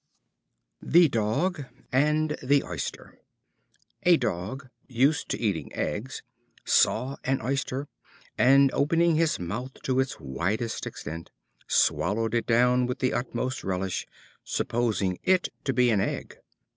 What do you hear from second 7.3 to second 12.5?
Oyster, and opening his mouth to its widest extent, swallowed it